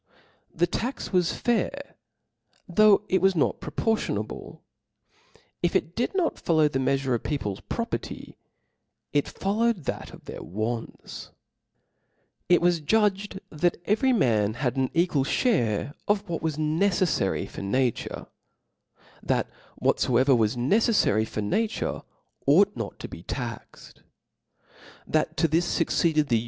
[0.51, 1.93] The tax was fair,
[2.67, 4.63] though it was not proportionable:
[5.61, 8.35] if it did not follow the meafure of people's property,
[9.13, 11.29] it fol lowed that of their wants.
[12.49, 17.61] It was judged that every man had an equal (hare of what was necejfary for
[17.61, 18.09] nature•,
[19.21, 19.51] that
[19.83, 22.03] whatlbcver was necejfary for nature^•
[22.47, 24.01] Or 60 tnin«, X3 ought 3IO THE SPIRIT Rook ought not be taxf d;
[25.05, 26.27] that to this ftjcCeedcd the Chap.
[26.29, 26.39] 7.